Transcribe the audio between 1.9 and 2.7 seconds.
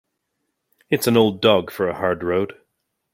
hard road.